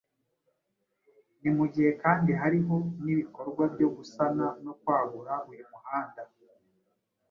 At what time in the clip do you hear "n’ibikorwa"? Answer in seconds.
3.03-3.63